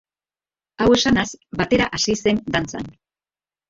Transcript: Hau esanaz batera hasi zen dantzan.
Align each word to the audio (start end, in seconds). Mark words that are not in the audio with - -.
Hau 0.85 0.87
esanaz 0.95 1.27
batera 1.63 1.91
hasi 2.01 2.19
zen 2.27 2.45
dantzan. 2.53 2.95